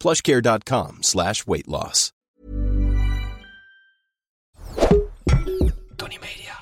[0.00, 2.12] plushcare.com slash weight loss.
[5.96, 6.54] Tony Media.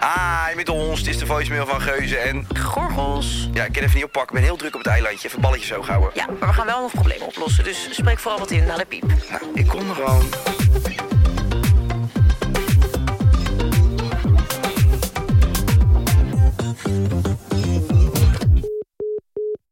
[0.00, 0.98] Hi, met ons.
[0.98, 2.46] Het is de voicemail van Geuze en...
[2.58, 3.48] Gorgels.
[3.52, 4.36] Ja, ik kan even niet oppakken.
[4.36, 5.28] Ik ben heel druk op het eilandje.
[5.28, 6.10] Even balletjes zo houden.
[6.14, 7.64] Ja, maar we gaan wel nog problemen oplossen.
[7.64, 9.04] Dus spreek vooral wat in naar de piep.
[9.30, 10.26] Nou, ik kom er gewoon.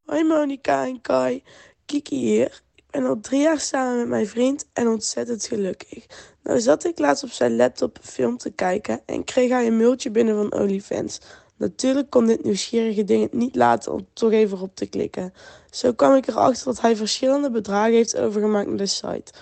[0.05, 1.43] Hoi Monika en Kai,
[1.87, 2.65] Kiki hier.
[2.97, 6.07] Ik ben al drie jaar samen met mijn vriend en ontzettend gelukkig.
[6.43, 9.77] Nou zat ik laatst op zijn laptop een film te kijken en kreeg hij een
[9.77, 11.21] mailtje binnen van OnlyFans.
[11.57, 15.33] Natuurlijk kon dit nieuwsgierige ding het niet laten om toch even op te klikken.
[15.71, 19.33] Zo kwam ik erachter dat hij verschillende bedragen heeft overgemaakt naar de site.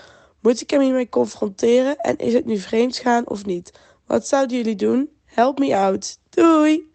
[0.41, 3.73] Moet ik hem hiermee confronteren en is het nu vreemd gaan of niet?
[4.07, 5.11] Wat zouden jullie doen?
[5.25, 6.19] Help me out.
[6.31, 6.93] Doei!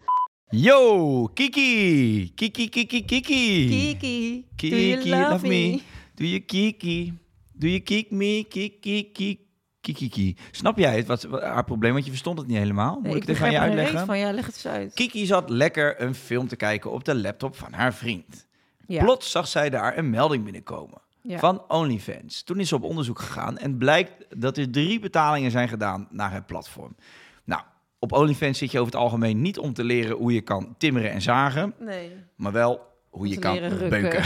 [0.48, 2.32] Yo, Kiki.
[2.34, 3.68] Kiki, Kiki, Kiki.
[3.68, 5.89] Kiki, Kiki, love me.
[6.20, 7.18] Doe je Kiki.
[7.52, 9.48] Doe je kick me, Kiki, Kiki.
[9.80, 10.36] Kiki.
[10.50, 11.06] Snap jij het?
[11.06, 11.92] Wat, wat haar probleem?
[11.92, 13.00] Want je verstond het niet helemaal.
[13.02, 14.06] Moet ik, het even aan je uitleggen?
[14.06, 14.94] Van, ja, leg het eens uit.
[14.94, 18.46] Kiki zat lekker een film te kijken op de laptop van haar vriend.
[18.86, 19.04] Ja.
[19.04, 21.38] Plots zag zij daar een melding binnenkomen Ja.
[21.38, 22.42] van OnlyFans.
[22.42, 26.32] Toen is ze op onderzoek gegaan en blijkt dat er drie betalingen zijn gedaan naar
[26.32, 26.96] het platform.
[27.44, 27.62] Nou,
[27.98, 31.10] op OnlyFans zit je over het algemeen niet om te leren hoe je kan timmeren
[31.10, 32.10] en zagen, Nee.
[32.36, 34.22] maar wel hoe je kan beuken.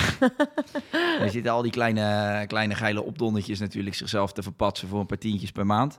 [1.21, 5.19] er zitten al die kleine, kleine geile opdonnetjes natuurlijk zichzelf te verpatsen voor een paar
[5.19, 5.99] tientjes per maand.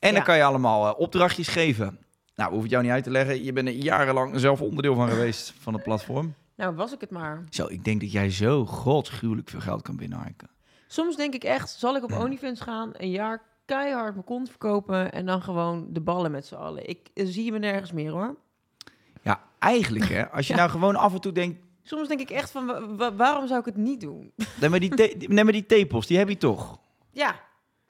[0.00, 0.14] En Ja.
[0.14, 1.98] dan kan je allemaal eh, opdrachtjes geven.
[2.34, 3.44] Nou, hoef ik jou niet uit te leggen.
[3.44, 6.34] Je bent er jarenlang zelf onderdeel van geweest van het platform.
[6.56, 7.44] Nou, was ik het maar.
[7.50, 10.50] Zo, ik denk dat jij zo godsgruwelijk veel geld kan binnenharken.
[10.86, 15.12] Soms denk ik echt, zal ik op OnlyFans gaan, een jaar keihard mijn kont verkopen
[15.12, 16.88] en dan gewoon de ballen met z'n allen.
[16.88, 18.36] Ik eh, zie me nergens meer hoor.
[19.22, 20.30] Ja, eigenlijk hè.
[20.30, 21.60] Als je nou gewoon af en toe denkt...
[21.82, 24.32] Soms denk ik echt van, wa- wa- waarom zou ik het niet doen?
[24.60, 26.78] Nee, maar die, the- nee, maar die tepels, die heb je toch?
[27.10, 27.34] Ja,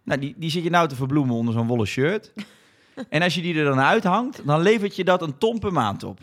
[0.05, 2.33] Nou, die, die zit je nou te verbloemen onder zo'n wollen shirt.
[3.09, 6.03] en als je die er dan uithangt, dan levert je dat een ton per maand
[6.05, 6.19] op.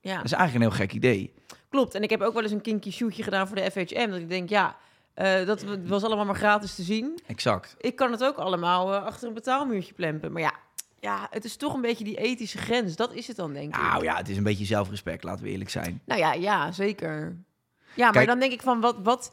[0.00, 0.16] ja.
[0.16, 1.34] Dat is eigenlijk een heel gek idee.
[1.68, 4.10] Klopt, en ik heb ook wel eens een kinky shootje gedaan voor de FHM.
[4.10, 4.76] Dat ik denk, ja,
[5.14, 7.18] eh, dat was allemaal maar gratis te zien.
[7.26, 7.74] Exact.
[7.78, 10.32] Ik kan het ook allemaal eh, achter een betaalmuurtje plempen.
[10.32, 10.52] Maar ja,
[11.04, 12.96] ja, het is toch een beetje die ethische grens.
[12.96, 13.82] Dat is het dan, denk ik.
[13.82, 16.00] Nou ja, het is een beetje zelfrespect, laten we eerlijk zijn.
[16.04, 17.36] Nou ja, ja, zeker.
[17.94, 19.32] Ja, maar Kijk- dan denk ik van, wat, wat,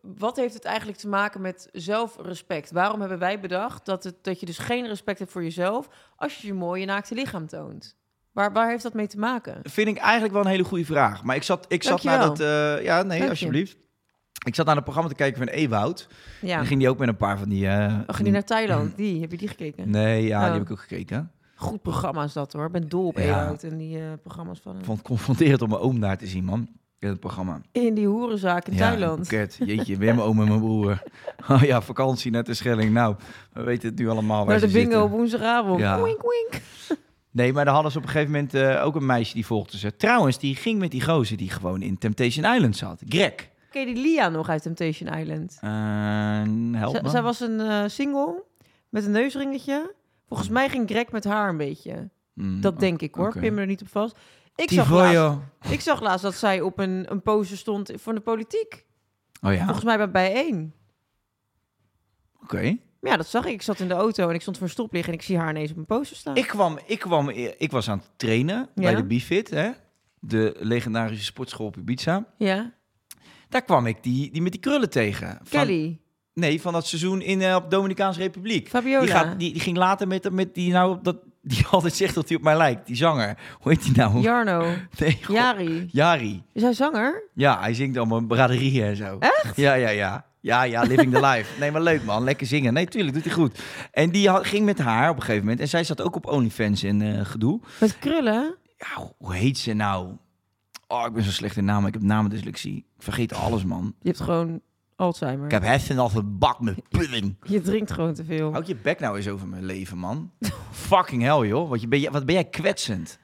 [0.00, 2.70] wat heeft het eigenlijk te maken met zelfrespect?
[2.70, 5.88] Waarom hebben wij bedacht dat, het, dat je dus geen respect hebt voor jezelf...
[6.16, 7.96] als je je mooie naakte lichaam toont?
[8.32, 9.60] Waar, waar heeft dat mee te maken?
[9.62, 11.22] Vind ik eigenlijk wel een hele goede vraag.
[11.22, 12.40] Maar ik zat, ik zat naar dat...
[12.40, 13.66] Eh, ja, nee, Dank je.
[14.46, 16.08] Ik zat naar het programma te kijken van Ewoud.
[16.40, 17.66] Ja, En dan ging die ook met een paar van die...
[17.68, 18.96] eh, oh, ging je naar Thailand?
[19.02, 19.90] Die, heb je die gekeken?
[19.90, 20.44] Nee, ja, Oh.
[20.44, 21.30] die heb ik ook gekeken.
[21.54, 22.66] Goed programma is dat hoor.
[22.66, 23.22] Ik ben dol op Ja.
[23.44, 24.86] Ewout en die eh, programma's van Ik hem.
[24.86, 26.68] vond het confronterend om mijn oom daar te zien, man.
[26.98, 27.60] In het programma.
[27.72, 29.16] In die hoerenzaak in Thailand.
[29.16, 29.58] Boeket.
[29.64, 31.02] Jeetje, weer mijn oom en mijn broer.
[31.50, 32.92] Oh ja, vakantie net de Schelling.
[32.92, 33.16] Nou,
[33.52, 35.80] we weten het nu allemaal waar Naar de bingo op woensdagavond.
[35.80, 36.02] Ja.
[36.02, 36.62] Wink, wink.
[37.30, 39.78] Nee, maar daar hadden ze op een gegeven moment eh, ook een meisje die volgde
[39.78, 39.96] ze.
[39.96, 43.02] Trouwens, die ging met die gozer die gewoon in Temptation Island zat.
[43.08, 43.32] Greg.
[43.76, 45.58] Ken je die Lia nog uit Temptation Island?
[45.60, 45.70] Eh,
[46.72, 47.08] help me.
[47.08, 48.44] zij was een eh, single
[48.88, 49.94] met een neusringetje.
[50.28, 52.10] Volgens mij ging Greg met haar een beetje.
[52.32, 53.28] Mm, Dat denk ik hoor.
[53.28, 53.40] oké.
[53.40, 54.16] Pin me er niet op vast.
[54.54, 55.38] Ik Die zag, laatst,
[55.70, 58.86] ik zag laatst dat zij op een, een poster stond voor de politiek.
[59.42, 59.64] Oh ja, oké.
[59.64, 60.72] Volgens mij bij bijeen.
[63.00, 63.52] Maar ja, dat zag ik.
[63.52, 65.50] Ik zat in de auto en ik stond voor een stoplicht en ik zie haar
[65.50, 66.36] ineens op een poster staan.
[66.36, 67.28] Ik kwam, ik kwam,
[67.58, 69.70] ik was aan het trainen bij de Bifit, hè?
[70.18, 72.26] De legendarische sportschool op Ibiza.
[72.36, 72.72] Ja,
[73.48, 75.28] Daar kwam ik die, die met die krullen tegen.
[75.42, 75.98] Van, Kelly,
[76.34, 78.68] Nee, van dat seizoen in eh, op Dominicaanse Republiek.
[78.68, 82.14] Fabiola, Die, gaat, die, die ging later met, met die nou dat die altijd zegt
[82.14, 83.38] dat hij op mij lijkt, die zanger.
[83.60, 84.20] Hoe heet die nou?
[84.20, 85.36] Jarno, Nee, god.
[85.36, 85.88] Jari.
[85.92, 86.42] Jari.
[86.52, 87.22] Is hij zanger?
[87.34, 89.16] Ja, hij zingt allemaal braderieën en zo.
[89.18, 89.56] Echt?
[89.56, 90.26] Ja, ja, ja.
[90.40, 91.60] Ja, ja, living the life.
[91.60, 92.72] Nee, maar leuk man, lekker zingen.
[92.72, 93.58] Nee, tuurlijk, doet hij goed.
[93.92, 95.60] En die had, ging met haar op een gegeven moment.
[95.60, 97.60] En zij zat ook op OnlyFans in eh, gedoe.
[97.80, 98.54] Met krullen?
[98.78, 100.08] Ja, hoe heet ze nou?
[100.88, 101.86] Oh, ik ben zo slecht in namen.
[101.88, 102.76] Ik heb namendyslexie.
[102.76, 103.94] Ik vergeet alles, man.
[104.00, 104.60] Je hebt gewoon
[104.96, 105.44] Alzheimer.
[105.44, 107.36] Ik heb hersenen als een bak met pudding.
[107.42, 108.52] Je drinkt gewoon te veel.
[108.52, 110.30] Houd je bek nou eens over mijn leven, man.
[110.70, 111.68] Fucking hell, joh.
[111.68, 113.18] Wat, je, ben, je, wat ben jij kwetsend.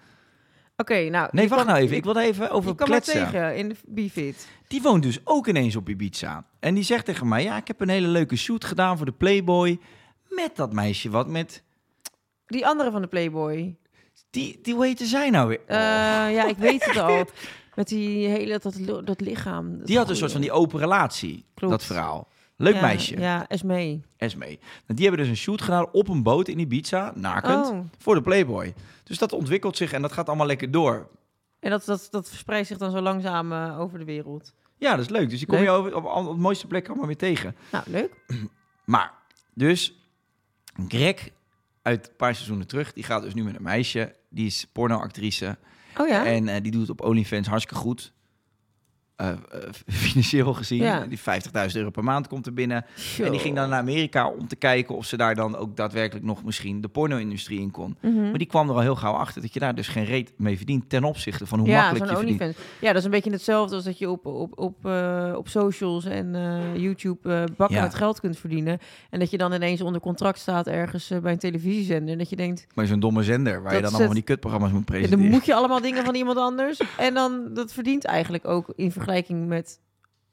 [0.76, 1.28] Oké, nou...
[1.32, 1.96] Nee, wacht kan- nou even.
[1.96, 3.24] Ik wil even over maar kletsen.
[3.24, 4.48] tegen in de B-Fit.
[4.68, 6.46] Die woont dus ook ineens op Ibiza.
[6.60, 9.12] En die zegt tegen mij, ja, ik heb een hele leuke shoot gedaan voor de
[9.12, 9.78] Playboy.
[10.28, 11.62] Met dat meisje wat met...
[12.46, 13.76] Die andere van de Playboy.
[14.32, 15.60] Die, die hoe heette zij nou weer?
[15.66, 15.76] Eh,
[16.34, 17.24] ja, ik weet het al.
[17.74, 19.78] Met die hele, dat, dat lichaam.
[19.78, 21.72] dat die had een soort van die open relatie, Klopt.
[21.72, 22.28] dat verhaal.
[22.56, 24.02] Leuk Ja, meisje, Ja, Esmee.
[24.16, 24.58] Esmee.
[24.58, 27.78] Nou, die hebben dus een shoot gedaan op een boot in Ibiza, nakend, Oh.
[27.98, 28.74] voor de Playboy.
[29.04, 31.08] Dus dat ontwikkelt zich en dat gaat allemaal lekker door.
[31.60, 34.52] En dat, dat, dat verspreidt zich dan zo langzaam eh, over de wereld.
[34.78, 35.30] Ja, dat is leuk.
[35.30, 37.56] Dus die kom je over, op, op, het mooiste plek allemaal weer tegen.
[37.72, 38.24] Nou, leuk.
[38.84, 39.12] Maar,
[39.54, 39.94] dus,
[40.88, 41.28] Greg
[41.82, 44.14] uit een paar seizoenen terug, die gaat dus nu met een meisje.
[44.30, 45.58] Die is pornoactrice.
[45.98, 46.26] Oh ja?
[46.26, 48.12] En eh, die doet het op OnlyFans hartstikke goed.
[49.16, 49.36] Eh, eh,
[50.06, 50.82] financieel gezien.
[50.82, 51.06] Ja.
[51.08, 51.24] Die 50.000
[51.72, 52.84] euro per maand komt er binnen.
[53.22, 56.26] En die ging dan naar Amerika om te kijken of ze daar dan ook daadwerkelijk
[56.26, 57.96] nog misschien de porno-industrie in kon.
[58.00, 58.22] Mhm.
[58.22, 60.56] Maar die kwam er al heel gauw achter dat je daar dus geen reet mee
[60.56, 62.40] verdient ten opzichte van hoe ja, makkelijk je verdient.
[62.40, 62.66] OnlyFans.
[62.80, 66.04] Ja, dat is een beetje hetzelfde als dat je op, op, op, eh, op socials
[66.04, 66.36] en
[66.76, 67.82] YouTube bakken Ja.
[67.82, 68.78] met geld kunt verdienen.
[69.10, 72.12] En dat je dan ineens onder contract staat ergens bij een televisiezender.
[72.12, 74.14] En dat je denkt, Maar zo'n domme zender waar je dan allemaal het.
[74.16, 75.22] die kutprogramma's moet presenteren.
[75.22, 76.80] dan moet je allemaal dingen van iemand anders.
[76.98, 79.10] En dan, dat verdient eigenlijk ook in vergelijking
[79.46, 79.80] met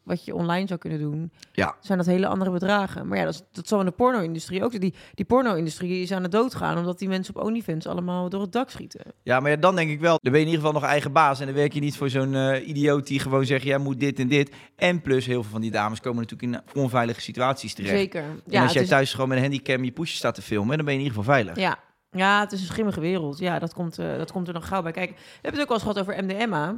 [0.04, 1.32] wat je online zou kunnen doen.
[1.52, 1.76] Ja.
[1.80, 3.08] Zijn dat hele andere bedragen.
[3.08, 4.80] Maar ja, dat, is, dat zal in de porno-industrie ook.
[4.80, 8.52] Die, die porno-industrie is aan het doodgaan omdat die mensen op OnlyFans allemaal door het
[8.52, 9.02] dak schieten.
[9.24, 11.12] Ja, maar ja, dan denk ik wel, dan ben je in ieder geval nog eigen
[11.12, 11.40] baas.
[11.40, 14.20] En dan werk je niet voor zo'n eh, idioot die gewoon zegt, jij moet dit
[14.20, 14.52] en dit.
[14.76, 17.94] En plus, heel veel van die dames komen natuurlijk in onveilige situaties terecht.
[17.94, 18.22] Zeker.
[18.24, 20.76] En Ja, als jij is- thuis gewoon met een handicam je poesje staat te filmen,
[20.78, 21.56] dan ben je in ieder geval veilig.
[21.56, 21.80] Ja.
[22.12, 23.40] ja, het is een schimmige wereld.
[23.40, 24.92] Ja, dat komt, eh, dat komt er nog gauw bij.
[24.92, 26.76] Kijk, we hebben het ook wel eens gehad over MDMA.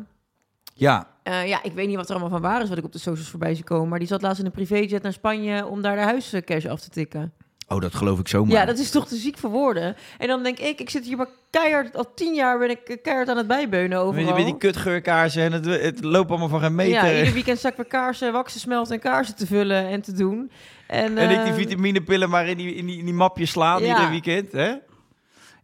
[0.73, 2.91] Ja, Eh, ja, ik weet niet wat er allemaal van waar is wat ik op
[2.91, 3.89] de socials voorbij zie komen.
[3.89, 6.89] Maar die zat laatst in een privéjet naar Spanje om daar de huiscash af te
[6.89, 7.33] tikken.
[7.67, 8.51] oh, dat geloof ik zomaar.
[8.51, 9.95] Ja, dat is toch te ziek voor woorden.
[10.17, 12.97] En dan denk ik, ik zit hier maar keihard, al tien jaar ben ik eh,
[13.01, 14.35] keihard aan het bijbeunen overal.
[14.35, 17.05] met die kutgeurkaarsen en het, het loopt allemaal van geen meter.
[17.05, 20.51] Ja, ieder weekend ik weer kaarsen, waksen, smelten en kaarsen te vullen en te doen.
[20.87, 23.83] En, en ik die eh, vitaminepillen maar in die, in die, in die mapjes slaan
[23.83, 23.95] Ja.
[23.95, 24.51] ieder weekend.
[24.51, 24.73] Hè?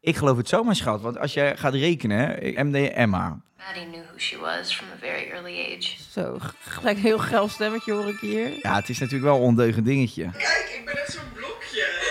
[0.01, 1.01] Ik geloof het zomaar, schat.
[1.01, 3.39] Want als jij gaat rekenen, hè, MDMA.
[3.57, 5.95] Maddie knew who she was from a very early age.
[6.11, 8.59] Zo, gelijk een heel geil stemmetje hoor ik hier.
[8.61, 10.23] Ja, het is natuurlijk wel een ondeugend dingetje.
[10.31, 12.05] Kijk, ik ben echt zo'n blokje.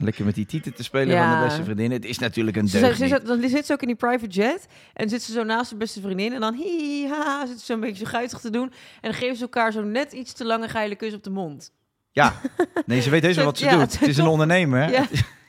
[0.00, 1.30] Lekker met die tieten te spelen Ja.
[1.32, 1.90] van de beste vriendin.
[1.90, 4.66] Het is natuurlijk een Ze, deugd ze, dan zit ze ook in die private jet.
[4.92, 6.32] En zit ze zo naast zijn beste vriendin.
[6.32, 8.62] En dan hi, ha, zit ze zo een beetje zo guitig te doen.
[9.00, 11.72] En dan geven ze elkaar zo net iets te lange geile kus op de mond.
[12.12, 12.40] Ja,
[12.86, 13.98] nee, ze weet heus wel Zo- wat ze ja, doet.
[13.98, 14.80] het is een ondernemer.
[14.84, 14.90] hè?
[14.90, 15.06] Ja,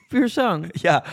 [0.08, 0.70] puur zang.
[0.82, 1.04] Ja,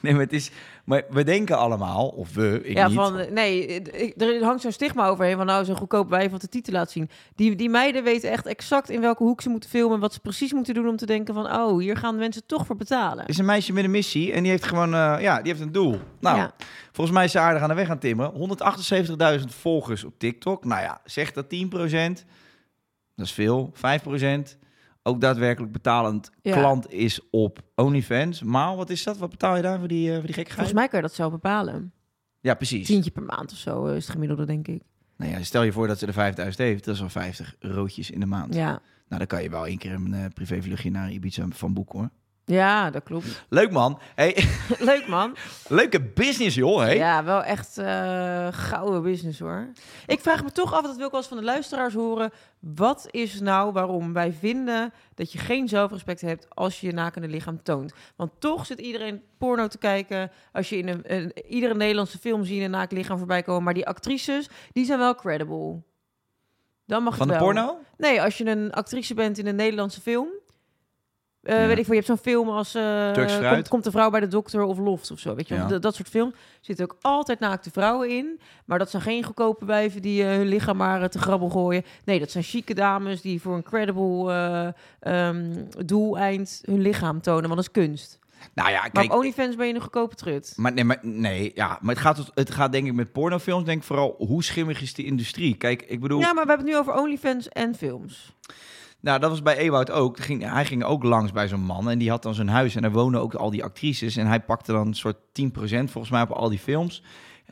[0.00, 0.50] nee, maar het is...
[0.84, 2.96] Maar we denken allemaal, of we, ik ja, niet...
[2.96, 6.40] van eh, nee, ik- er hangt zo'n stigma overheen van nou zo'n goedkoop wijf wat
[6.40, 7.10] de titel laat zien.
[7.34, 10.52] Die, die meiden weten echt exact in welke hoek ze moeten filmen, wat ze precies
[10.52, 13.26] moeten doen om te denken van oh hier gaan mensen toch voor betalen.
[13.26, 15.72] is een meisje met een missie en die heeft gewoon, eh, ja, die heeft een
[15.72, 15.98] doel.
[16.20, 16.52] Nou, Ja.
[16.92, 18.32] volgens mij is ze aardig aan de weg aan timmeren.
[18.32, 20.64] 178.000 volgers op TikTok.
[20.64, 22.24] Nou ja, zeg dat 10%.
[23.16, 23.72] Dat is veel.
[23.74, 24.58] 5%.
[25.02, 26.56] Ook daadwerkelijk betalend Ja.
[26.56, 28.42] klant is op OnlyFans.
[28.42, 29.18] Maar wat is dat?
[29.18, 31.14] Wat betaal je daar voor die, eh, voor die gekke Volgens mij kan je dat
[31.14, 31.92] zelf bepalen.
[32.40, 32.86] Ja, precies.
[32.86, 34.82] Tientje per maand of zo eh, is het gemiddelde denk ik.
[35.16, 36.84] Nou ja, stel je voor dat ze er 5000 heeft.
[36.84, 38.54] Dat is al 50 eurotjes in de maand.
[38.54, 38.80] Ja, Nou,
[39.18, 42.10] dan kan je wel één keer een eh, privévluchtje naar Ibiza van boeken hoor.
[42.44, 43.44] Ja dat klopt.
[43.48, 43.98] Leuk man.
[44.14, 44.44] Hey,
[44.78, 45.36] Leuk man.
[45.68, 46.80] leuke business joh.
[46.80, 46.96] Hey.
[46.96, 49.68] Ja, wel echt eh gouden business hoor.
[50.06, 52.30] Ik vraag me toch af, dat wil ik wel eens van de luisteraars horen.
[52.60, 57.28] Wat is nou waarom wij vinden dat je geen zelfrespect hebt als je je nakende
[57.28, 57.92] lichaam toont?
[58.16, 60.30] Want toch zit iedereen porno te kijken.
[60.52, 63.62] Als je in een, een- iedere Nederlandse film ziet een naakt lichaam voorbij komen.
[63.62, 65.82] Maar die actrices, die zijn wel credible.
[66.86, 67.54] Dan mag Van het de wel.
[67.54, 67.78] porno?
[67.96, 70.28] Nee, als je een actrice bent in een Nederlandse film.
[71.42, 71.66] Eh, Ja.
[71.66, 73.52] Weet ik veel, je hebt zo'n film als fruit.
[73.54, 75.34] komt, komt de vrouw bij de dokter of Loft of zo.
[75.34, 75.54] Weet je.
[75.54, 75.66] Ja.
[75.66, 78.40] dat, dat soort films zitten ook altijd naakte vrouwen in.
[78.64, 81.84] Maar dat zijn geen goedkope wijven die eh, hun lichaam maar te grabbel gooien.
[82.04, 85.52] Nee, dat zijn chique dames die voor een credible eh, ehm,
[85.86, 87.42] doeleind hun lichaam tonen.
[87.48, 88.20] Want dat is kunst.
[88.54, 89.12] Nou ja, Maar kijk.
[89.12, 90.52] op OnlyFans ben je een goedkope trut.
[90.56, 93.78] Maar nee, maar, nee ja, maar het gaat, het gaat denk ik met pornofilms, denk
[93.80, 95.54] ik vooral, hoe schimmig is die industrie?
[95.56, 98.32] Kijk, ik bedoel, Ja, maar we hebben het nu over OnlyFans en films.
[99.02, 100.18] Nou, dat was bij Ewout ook.
[100.18, 102.82] Ging, hij ging ook langs bij zo'n man en die had dan zijn huis en
[102.82, 104.16] daar wonen ook al die actrices.
[104.16, 105.20] En hij pakte dan een soort 10%
[105.62, 107.02] volgens mij op al die films.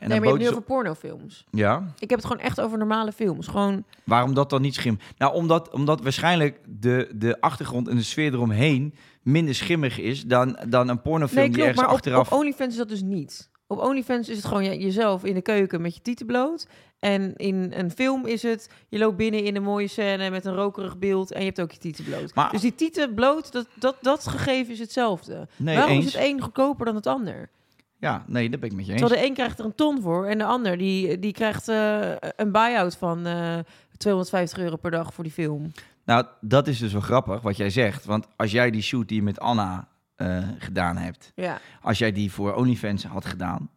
[0.01, 1.45] En nee, dan maar je hebt nu over pornofilms.
[1.51, 3.47] Ja, Ik heb het gewoon echt over normale films.
[3.47, 4.99] Gewoon, waarom dat dan niet schim?
[5.17, 10.59] Nou, omdat, omdat waarschijnlijk de, de achtergrond en de sfeer eromheen minder schimmig is dan,
[10.67, 12.31] dan een pornofilm nee, die ergens Maar op, achteraf...
[12.31, 13.49] op OnlyFans is dat dus niet.
[13.67, 16.67] Op OnlyFans is het gewoon jezelf in de keuken met je tieten bloot.
[17.01, 20.55] En in een film is het, je loopt binnen in een mooie scène met een
[20.55, 22.33] rokerig beeld en je hebt ook je tieten bloot.
[22.35, 25.47] Maar- dus die tieten bloot, dat, dat, dat gegeven is hetzelfde.
[25.55, 26.05] Nee, Waarom eens.
[26.05, 27.49] is het een goedkoper dan het ander?
[27.97, 29.01] Ja, nee, dat ben ik met je eens.
[29.01, 32.11] Terwijl de een krijgt er een ton voor en de ander die, die krijgt eh,
[32.35, 33.57] een buy-out van eh
[33.97, 35.71] 250 euro per dag voor die film.
[36.05, 38.05] Nou, dat is dus wel grappig wat jij zegt.
[38.05, 41.31] Want als jij die shoot die je met Anna eh, gedaan hebt...
[41.35, 41.59] Ja.
[41.81, 43.69] als jij die voor OnlyFans had gedaan...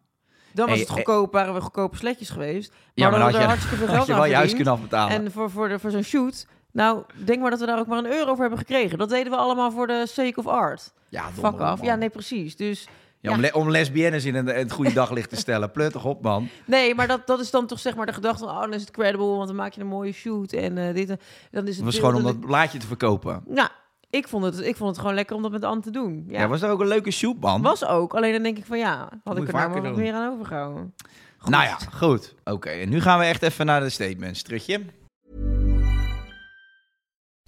[0.55, 2.69] Dan was Hey, het goedkoop, waren we goedkope sletjes geweest.
[2.69, 4.49] Maar, Ja, maar dan hadden had we je, hartstikke veel geld je wel je huis
[4.49, 4.55] verdiend.
[4.69, 5.25] kunnen afbetalen.
[5.25, 7.97] En voor, voor, de, voor zo'n shoot, nou, denk maar dat we daar ook maar
[7.97, 8.97] een euro voor hebben gekregen.
[8.97, 10.91] Dat deden we allemaal voor de sake of art.
[11.09, 11.81] ja, Fuck af.
[11.81, 12.55] Ja, nee, precies.
[12.55, 12.87] Dus
[13.21, 15.71] Ja, om, le- om lesbiennes in, een, het goede daglicht te stellen.
[15.71, 16.49] Plut toch op, man.
[16.65, 18.81] nee, maar dat, dat is dan toch zeg maar de gedachte van, oh, dan is
[18.81, 21.09] het credible, want dan maak je een mooie shoot en eh, dit.
[21.09, 21.19] en-
[21.51, 23.43] Dan is het was gewoon om dat blaadje te verkopen.
[23.47, 23.69] Nou,
[24.15, 26.25] ik vond, het, ik vond het gewoon lekker om dat met Anne te doen.
[26.27, 27.61] Ja, Ja, was dat ook een leuke shoot, man?
[27.61, 28.13] was ook.
[28.13, 30.93] Alleen dan denk ik van, ja, had ik er nou maar meer aan overgehouden.
[31.37, 31.49] Goed.
[31.49, 32.33] Nou ja, goed.
[32.43, 34.41] Oké, en nu gaan we echt even naar de statements.
[34.41, 34.81] Terugje.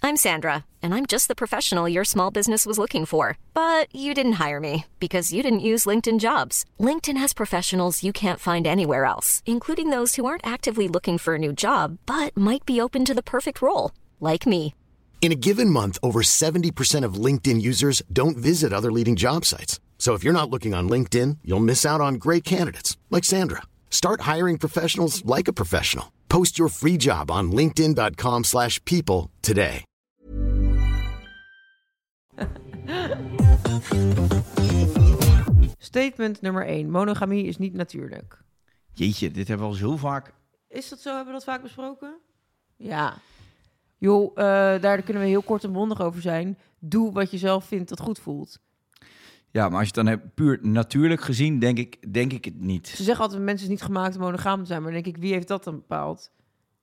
[0.00, 3.36] I'm Sandra, and I'm just the professional your small business was looking for.
[3.52, 6.64] But you didn't hire me because you didn't use LinkedIn jobs.
[6.78, 11.34] LinkedIn has professionals you can't find anywhere else, including those who aren't actively looking for
[11.34, 14.72] a new job but might be open to the perfect role, like me.
[15.20, 19.78] In a given month, over 70% of LinkedIn users don't visit other leading job sites.
[19.98, 23.62] So if you're not looking on LinkedIn, you'll miss out on great candidates like Sandra.
[23.90, 26.12] Start hiring professionals like a professional.
[26.28, 29.84] Post your free job on linkedin.com/people slash people today.
[35.78, 36.90] Statement nummer 1.
[36.90, 38.42] Monogamie is niet natuurlijk.
[38.92, 40.32] Jeetje, dit hebben we al zo vaak.
[40.68, 41.08] Is dat zo?
[41.14, 42.18] Hebben we dat vaak besproken?
[42.76, 43.16] Ja.
[43.98, 44.44] Joh, eh,
[44.82, 46.58] daar kunnen we heel kort en bondig over zijn.
[46.78, 48.58] Doe wat je zelf vindt dat goed voelt.
[49.50, 52.60] Ja, maar als je het dan hebt puur natuurlijk gezien, denk ik, denk ik het
[52.60, 52.88] niet.
[52.88, 54.82] Ze zeggen altijd, mensen is niet gemaakt om monogaam te zijn.
[54.82, 56.30] Maar dan denk ik, wie heeft dat dan bepaald?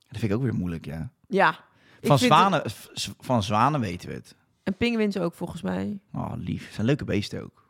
[0.08, 1.10] Dat vind ik ook weer moeilijk, ja.
[1.28, 1.64] Ja.
[2.02, 2.62] Van zwanen,
[3.18, 4.28] van zwanen weten we het.
[4.28, 5.98] het- En pinguïns ook, volgens mij.
[6.14, 6.72] Oh, lief.
[6.72, 7.65] Zijn leuke beesten ook.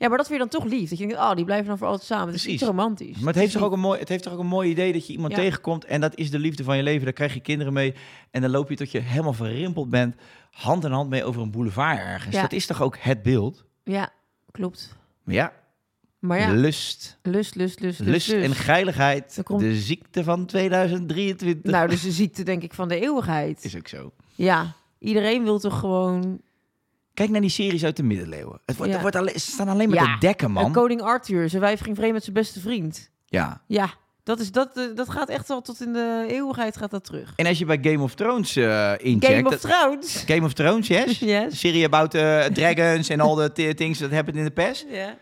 [0.00, 0.88] Ja, maar dat vind je dan toch lief.
[0.88, 2.26] Dat je denkt, oh, die blijven dan voor altijd samen.
[2.26, 3.16] Het is iets romantisch.
[3.18, 5.06] Maar het heeft, toch ook een mooi, het heeft toch ook een mooi idee dat
[5.06, 5.38] je iemand Ja.
[5.38, 7.04] tegenkomt en dat is de liefde van je leven.
[7.04, 7.94] Daar krijg je kinderen mee
[8.30, 10.14] en dan loop je tot je helemaal verrimpeld bent,
[10.50, 12.34] hand in hand mee over een boulevard ergens.
[12.34, 12.40] Ja.
[12.42, 13.64] Dat is toch ook het beeld?
[13.84, 14.12] Ja,
[14.50, 14.96] klopt.
[15.24, 15.52] Maar ja,
[16.18, 18.44] Maar ja, lust, lust, lust, lust, lust lust.
[18.44, 21.72] en geiligheid, komt- de ziekte van 2023.
[21.72, 23.64] Nou, dus de ziekte denk ik van de eeuwigheid.
[23.64, 24.12] is ook zo.
[24.34, 26.40] Ja, iedereen wil toch gewoon...
[27.20, 28.60] Kijk naar die series uit de middeleeuwen.
[28.64, 28.92] Het wordt, Ja.
[28.92, 30.64] het wordt alleen, ze staan alleen maar Ja, te dekken, man.
[30.64, 33.10] En koning Arthur, zijn wijf ging vreemd met zijn beste vriend.
[33.26, 33.62] Ja.
[33.66, 33.90] Ja,
[34.22, 37.32] dat, is, dat, eh, dat gaat echt al tot in de eeuwigheid gaat dat terug.
[37.36, 39.34] En als je bij Game of Thrones eh incheckt...
[39.34, 40.24] Game of dat- Thrones.
[40.26, 41.18] Game of Thrones, yes?
[41.34, 41.58] Yes.
[41.60, 44.86] Serie about eh, dragons en all the things that happen in the past.
[44.90, 45.14] Ja.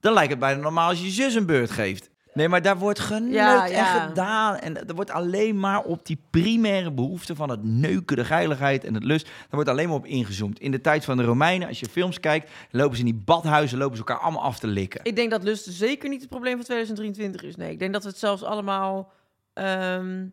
[0.00, 2.10] Dan lijkt het bijna normaal als je zus een beurt geeft.
[2.34, 4.06] Nee, maar daar wordt geneukt Ja, en ja.
[4.06, 4.56] gedaan.
[4.56, 8.94] En er wordt alleen maar op die primaire behoefte van het neuken, de geiligheid en
[8.94, 9.24] het lust.
[9.24, 10.60] Daar wordt alleen maar op ingezoomd.
[10.60, 13.78] In de tijd van de Romeinen, als je films kijkt, lopen ze in die badhuizen,
[13.78, 15.00] lopen ze elkaar allemaal af te likken.
[15.02, 17.56] Ik denk dat lust zeker niet het probleem van 2023 is.
[17.56, 19.12] Nee, ik denk dat we het zelfs allemaal
[19.52, 20.26] ehm,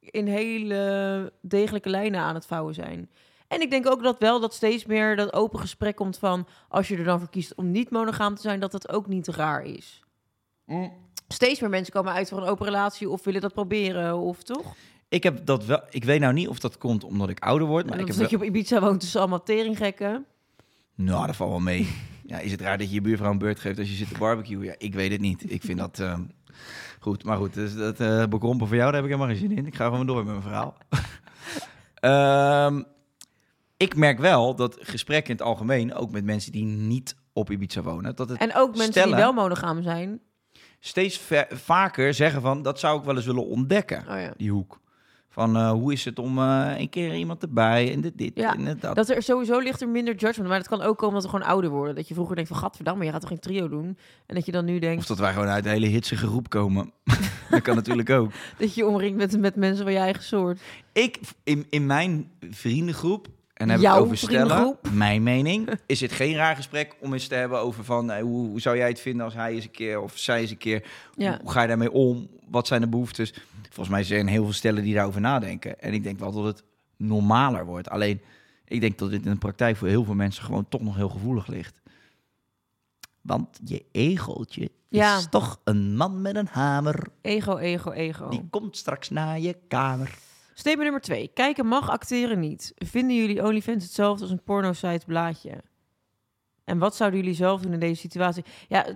[0.00, 3.10] in hele degelijke lijnen aan het vouwen zijn.
[3.48, 6.46] En ik denk ook dat wel dat steeds meer dat open gesprek komt van...
[6.68, 9.28] als je er dan voor kiest om niet monogaam te zijn, dat dat ook niet
[9.28, 10.02] raar is.
[11.28, 14.74] Steeds meer mensen komen uit voor een open relatie of willen dat proberen, of toch?
[15.08, 15.80] Ik heb dat wel.
[15.90, 18.30] Ik weet nou niet of dat komt omdat ik ouder word, maar ik heb dat
[18.30, 20.26] je op Ibiza woont tussen allemaal teringgekken.
[20.94, 21.88] Nou, dat valt wel mee.
[22.28, 24.18] Ja, is het raar dat je je buurvrouw een beurt geeft als je zit te
[24.18, 24.64] barbecue?
[24.64, 25.52] Ja, ik weet het niet.
[25.52, 26.22] Ik vind dat ehm,
[27.00, 27.24] goed.
[27.24, 29.66] Maar goed, dus dat eh bekrompen voor jou, daar heb ik helemaal geen zin in.
[29.66, 30.76] Ik ga gewoon door met mijn verhaal.
[31.94, 32.82] Ehm,
[33.76, 37.82] ik merk wel dat gesprekken in het algemeen, ook met mensen die niet op Ibiza
[37.82, 40.20] wonen, dat het En ook mensen stellen die wel monogaam zijn.
[40.80, 44.32] Steeds va- vaker zeggen van, dat zou ik wel eens willen ontdekken, Oh ja.
[44.36, 44.80] die hoek.
[45.30, 48.56] Van eh, hoe is het om eh, een keer iemand erbij en dit, dit Ja,
[48.56, 48.94] en dat.
[48.96, 50.48] Dat er sowieso ligt er minder judgment.
[50.48, 51.94] Maar het kan ook komen dat we gewoon ouder worden.
[51.94, 53.98] Dat je vroeger denkt van, gadverdamme, je gaat toch geen trio doen?
[54.26, 56.48] En dat je dan nu denkt Of dat wij gewoon uit een hele hitsige groep
[56.48, 56.92] komen.
[57.50, 58.30] dat kan natuurlijk ook.
[58.58, 60.60] dat je je omringt met, met mensen van je eigen soort.
[60.92, 63.26] Ik, in, in mijn vriendengroep,
[63.58, 64.88] en dan heb ik Jouw het over stellen, vriendengroep?
[65.06, 68.48] mijn mening, is het geen raar gesprek om eens te hebben over van eh, hoe,
[68.48, 70.86] hoe zou jij het vinden als hij eens een keer of zij eens een keer,
[71.14, 71.38] Ja.
[71.42, 72.28] hoe ga je daarmee om?
[72.48, 73.34] Wat zijn de behoeftes?
[73.62, 75.80] Volgens mij zijn er heel veel stellen die daarover nadenken.
[75.80, 76.62] En ik denk wel dat het
[76.96, 77.88] normaler wordt.
[77.90, 78.20] Alleen,
[78.64, 81.08] ik denk dat dit in de praktijk voor heel veel mensen gewoon toch nog heel
[81.08, 81.74] gevoelig ligt.
[83.20, 85.16] Want je egeltje Ja.
[85.16, 87.06] is toch een man met een hamer.
[87.20, 88.28] Ego, ego, ego.
[88.28, 90.14] Die komt straks naar je kamer.
[90.58, 91.30] Statement nummer twee.
[91.34, 92.72] Kijken mag, acteren niet.
[92.76, 95.62] Vinden jullie OnlyFans hetzelfde als een porno-site blaadje?
[96.64, 98.44] En wat zouden jullie zelf doen in deze situatie?
[98.68, 98.86] Ja,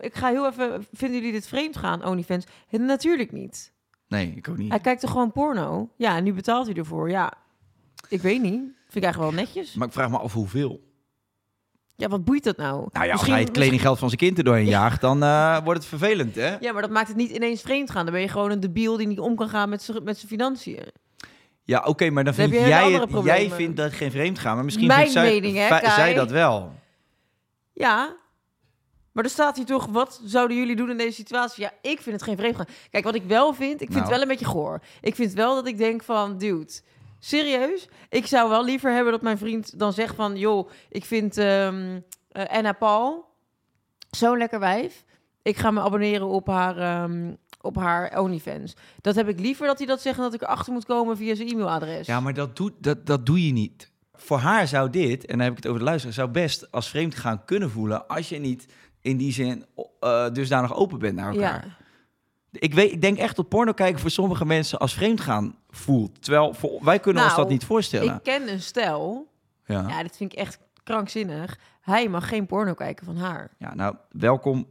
[0.00, 0.86] ik ga heel even...
[0.92, 2.44] Vinden jullie dit vreemd gaan, OnlyFans?
[2.70, 3.72] Natuurlijk niet.
[4.08, 4.70] Nee, ik ook niet.
[4.70, 5.90] Hij kijkt toch gewoon porno?
[5.96, 7.10] Ja, en nu betaalt hij ervoor.
[7.10, 7.32] Ja,
[8.08, 8.60] ik weet niet.
[8.60, 9.74] Vind ik eigenlijk wel netjes.
[9.74, 10.80] Maar ik vraag me af hoeveel.
[11.96, 12.88] Ja, wat boeit dat nou?
[12.92, 15.78] Nou ja, als hij het kledinggeld van zijn kind er doorheen jaagt, dan eh, wordt
[15.78, 16.56] het vervelend, hè?
[16.56, 18.04] Ja, maar dat maakt het niet ineens vreemd gaan.
[18.04, 20.92] Dan ben je gewoon een debiel die niet om kan gaan met zijn financiën.
[21.64, 24.38] Ja, oké, maar dan vind heb je hele jij het, jij vindt dat geen vreemd
[24.38, 25.90] gaan, maar misschien Mijn vindt zij, mening, hè, Kai?
[25.90, 26.72] zij dat wel.
[27.72, 28.16] Ja,
[29.12, 31.62] maar er staat hier toch, wat zouden jullie doen in deze situatie?
[31.62, 32.66] Ja, ik vind het geen vreemd gaan.
[32.90, 34.00] Kijk, wat ik wel vind, ik vind Nou.
[34.02, 34.80] het wel een beetje goor.
[35.00, 36.72] Ik vind wel dat ik denk van, dude,
[37.18, 37.88] serieus?
[38.08, 41.68] Ik zou wel liever hebben dat mijn vriend dan zegt van, joh, ik vind eh,
[42.32, 43.24] Anna Paul
[44.10, 45.04] zo'n lekker wijf.
[45.42, 48.74] Ik ga me abonneren op haar, ehm, op haar OnlyFans.
[49.00, 51.34] Dat heb ik liever dat hij dat zegt en dat ik erachter moet komen via
[51.34, 52.06] zijn e-mailadres.
[52.06, 53.90] Ja, maar dat, doet, dat, dat doe je niet.
[54.14, 56.88] Voor haar zou dit, en dan heb ik het over de luisteraar, zou best als
[56.88, 58.66] vreemd gaan kunnen voelen als je niet
[59.00, 59.64] in die zin
[60.00, 61.64] eh dusdanig open bent naar elkaar.
[61.66, 61.76] Ja.
[62.52, 66.22] Ik, weet, ik denk echt dat porno kijken voor sommige mensen als vreemd gaan voelt.
[66.22, 68.14] Terwijl voor, wij kunnen ons Nou, dat niet voorstellen.
[68.14, 69.32] Ik ken een stel,
[69.66, 69.88] ja.
[69.88, 71.58] ja, dit vind ik echt krankzinnig.
[71.80, 73.50] Hij mag geen porno kijken van haar.
[73.58, 74.66] ja, nou, welkom.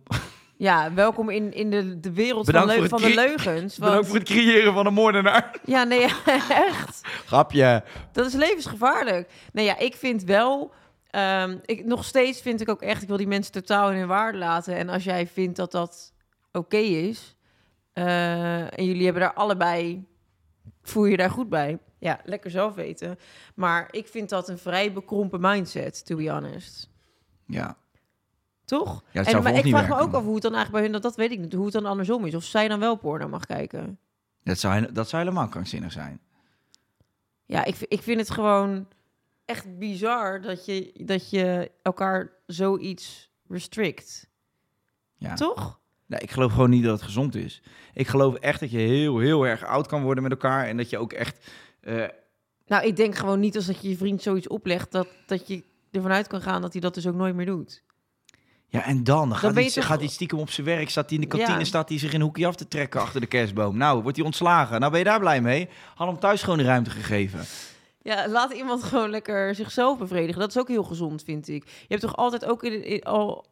[0.62, 3.76] Ja, welkom in, in de, de wereld Bedankt van, leu- voor van de leugens.
[3.78, 5.60] Bedankt want- voor het creëren van een moordenaar.
[5.66, 6.02] Ja, nee,
[6.68, 7.02] echt.
[7.26, 7.84] Grapje.
[8.12, 9.32] Dat is levensgevaarlijk.
[9.54, 10.74] Nee, ja, ik vind wel...
[11.10, 13.02] ehm, ik, nog steeds vind ik ook echt...
[13.02, 14.76] Ik wil die mensen totaal in hun waarde laten.
[14.76, 16.14] En als jij vindt dat dat
[16.52, 17.36] oké is...
[17.94, 20.06] eh, en jullie hebben daar allebei...
[20.84, 21.80] Voel je je daar goed bij?
[22.00, 23.20] Ja, lekker zelf weten.
[23.56, 26.90] Maar ik vind dat een vrij bekrompen mindset, to be honest.
[27.48, 27.78] Ja.
[28.78, 29.04] Toch?
[29.12, 30.92] Ja, en maar ik vraag me ook af hoe het dan eigenlijk bij hun...
[30.92, 31.54] Dat, dat weet ik niet.
[31.54, 32.36] Hoe het dan andersom is.
[32.36, 34.00] Of zij dan wel porno mag kijken.
[34.44, 36.20] Dat zou, dat zou helemaal krankzinnig zijn.
[37.46, 38.88] Ja, ik, ik vind het gewoon
[39.46, 44.30] echt bizar dat je, dat je elkaar zoiets restrict.
[45.18, 45.34] Ja.
[45.34, 45.80] Toch?
[46.06, 47.62] Nee, ik geloof gewoon niet dat het gezond is.
[47.94, 50.68] Ik geloof echt dat je heel, heel erg oud kan worden met elkaar.
[50.68, 51.52] En dat je ook echt...
[51.82, 52.08] eh,
[52.68, 54.92] Nou, ik denk gewoon niet als dat je je vriend zoiets oplegt...
[54.92, 57.84] dat, dat je ervan uit kan gaan dat hij dat dus ook nooit meer doet.
[58.72, 60.90] Ja, en dan, dan gaat, hij, toch- gaat hij stiekem op zijn werk.
[60.90, 61.64] Staat hij in de kantine, Ja.
[61.66, 63.78] staat hij zich in een hoekje af te trekken achter de kerstboom.
[63.78, 64.80] Nou, wordt hij ontslagen.
[64.80, 65.70] Nou, ben je daar blij mee?
[65.96, 67.46] Had hem thuis gewoon de ruimte gegeven.
[68.02, 70.40] Ja, laat iemand gewoon lekker zichzelf bevredigen.
[70.42, 71.64] Dat is ook heel gezond, vind ik.
[71.66, 72.64] Je hebt toch altijd ook...
[72.64, 73.46] In, in- al,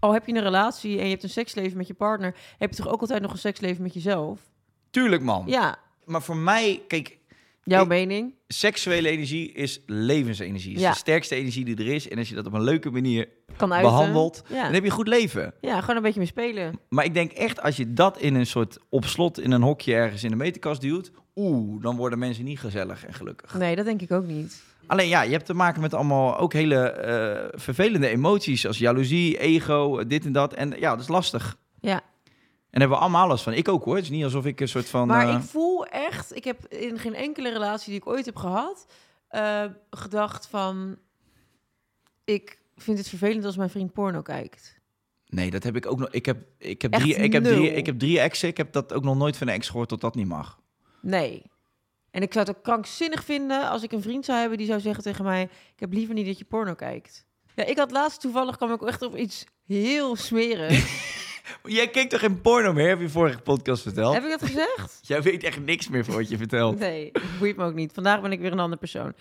[0.00, 2.34] al heb je een relatie en je hebt een seksleven met je partner...
[2.58, 4.40] heb je toch ook altijd nog een seksleven met jezelf?
[4.90, 5.42] Tuurlijk, man.
[5.46, 7.18] Ja, Maar voor mij, kijk,
[7.74, 8.34] jouw Ik- mening?
[8.48, 10.74] seksuele energie is levensenergie.
[10.74, 10.90] Is Ja.
[10.90, 12.08] de sterkste energie die er is.
[12.08, 13.90] En als je dat op een leuke manier Kan uiten.
[13.92, 14.62] behandelt, Ja.
[14.62, 15.54] dan heb je een goed leven.
[15.60, 16.78] ja, gewoon een beetje mee spelen.
[16.88, 19.94] Maar ik denk echt, als je dat in een soort op slot in een hokje
[19.94, 23.54] ergens in de meterkast duwt, oeh, dan worden mensen niet gezellig en gelukkig.
[23.54, 24.62] Nee, dat denk ik ook niet.
[24.86, 29.38] Alleen ja, je hebt te maken met allemaal ook hele eh, vervelende emoties als jaloezie,
[29.38, 30.54] ego, dit en dat.
[30.54, 31.56] En ja, dat is lastig.
[31.80, 32.00] Ja.
[32.80, 33.52] Hebben we allemaal last van.
[33.52, 33.94] Ik ook hoor.
[33.94, 35.06] Het is niet alsof ik een soort van.
[35.06, 38.36] Maar eh, ik voel echt, ik heb in geen enkele relatie die ik ooit heb
[38.36, 38.86] gehad,
[39.28, 40.98] eh, gedacht van,
[42.24, 44.80] ik vind het vervelend als mijn vriend porno kijkt.
[45.26, 46.08] Nee, dat heb ik ook nog.
[46.10, 48.48] Ik heb, ik heb, Echt drie, ik heb, drie, ik heb drie exen.
[48.48, 50.60] Ik heb dat ook nog nooit van een ex gehoord dat dat niet mag.
[51.02, 51.42] Nee.
[52.10, 54.80] En ik zou het ook krankzinnig vinden als ik een vriend zou hebben die zou
[54.80, 57.26] zeggen tegen mij, ik heb liever niet dat je porno kijkt.
[57.54, 60.74] Ja, ik had laatst toevallig, kwam ik echt op iets heel smerig.
[61.64, 62.88] Jij keek toch geen porno meer?
[62.88, 64.14] Heb je vorige podcast verteld?
[64.14, 64.98] heb ik dat gezegd?
[65.08, 66.78] Jij weet echt niks meer van wat je vertelt.
[66.78, 67.92] Nee, boeit me ook niet.
[67.94, 69.12] Vandaag ben ik weer een andere persoon.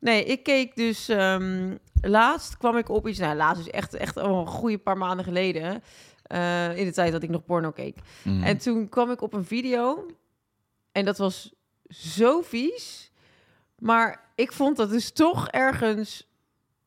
[0.00, 1.08] Nee, ik keek dus...
[1.08, 3.18] ehm, laatst kwam ik op iets...
[3.18, 5.82] Nou, laatst is echt, echt al een goede paar maanden geleden.
[6.22, 7.96] eh, in de tijd dat ik nog porno keek.
[8.22, 8.42] Mhm.
[8.42, 10.06] En toen kwam ik op een video.
[10.92, 11.52] En dat was
[11.88, 13.10] zo vies.
[13.78, 16.26] Maar ik vond dat dus toch ergens...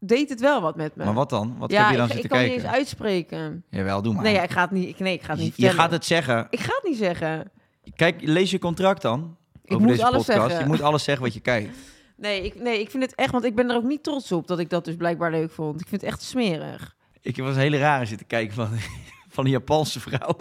[0.05, 1.05] Deed het wel wat met me.
[1.05, 1.55] Maar wat dan?
[1.57, 2.55] Wat ja, heb je dan ik, ik zitten kan kijken?
[2.57, 3.63] niet eens uitspreken.
[3.69, 4.23] Jawel, doe maar.
[4.23, 6.05] Nee, ja, ik ga het niet, ik, nee, ik ga het niet je, gaat het
[6.05, 6.47] zeggen.
[6.49, 7.51] Ik ga het niet zeggen.
[7.95, 9.37] Kijk, lees je contract dan.
[9.63, 10.47] Ik over moet deze alles podcast.
[10.47, 10.59] zeggen.
[10.59, 11.77] Je moet alles zeggen wat je kijkt.
[12.17, 13.31] Nee ik, nee, ik vind het echt...
[13.31, 15.81] Want ik ben er ook niet trots op dat ik dat dus blijkbaar leuk vond.
[15.81, 16.95] Ik vind het echt smerig.
[17.21, 18.69] Ik was hele rare zitten kijken van,
[19.35, 20.37] van een Japanse vrouw.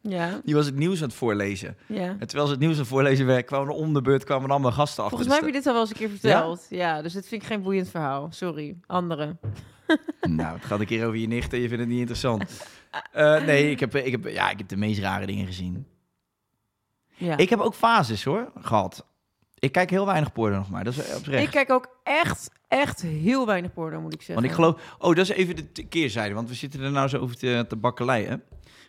[0.00, 1.76] Ja, Die was het nieuws aan het voorlezen.
[1.86, 2.16] ja.
[2.18, 4.50] En terwijl ze het nieuws aan het voorlezen werd, kwamen er om de beurt kwamen
[4.50, 5.08] allemaal gasten af.
[5.10, 6.66] Volgens Dus mij heb je dit al wel eens een keer verteld.
[6.70, 8.28] Ja, dus dit vind ik geen boeiend verhaal.
[8.30, 8.76] Sorry.
[8.86, 9.36] Andere.
[10.28, 12.64] Nou, het gaat een keer over je nicht en je vindt het niet interessant.
[13.12, 15.86] Eh, nee, ik heb, ik, heb, ja, ik heb de meest rare dingen gezien.
[17.14, 17.36] Ja.
[17.36, 19.06] Ik heb ook fases hoor, gehad.
[19.58, 20.84] Ik kijk heel weinig porno nog maar.
[20.84, 21.42] Dat is oprecht.
[21.42, 24.34] Ik kijk ook echt, echt heel weinig porno, moet ik zeggen.
[24.34, 24.96] Want ik geloof...
[24.98, 26.34] Oh, dat is even de keerzijde.
[26.34, 28.42] Want we zitten er nou zo over te, te bakkeleien.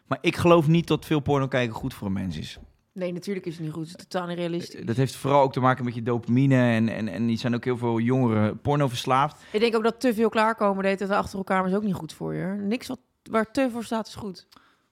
[0.08, 2.60] Maar ik geloof niet dat veel porno kijken goed voor een mens is.
[2.93, 3.91] Nee, natuurlijk is het niet goed.
[3.91, 4.86] Het is totaal niet realistisch.
[4.86, 6.55] Dat heeft vooral ook te maken met je dopamine.
[6.55, 9.41] En, en, en die zijn ook heel veel jongeren porno verslaafd.
[9.51, 12.13] Ik denk ook dat te veel klaarkomen deed het achter elkaar is ook niet goed
[12.13, 12.45] voor je.
[12.45, 14.47] Niks wat, waar te voor staat is goed.